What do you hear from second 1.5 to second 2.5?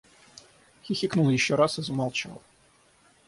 раз— и замолчал.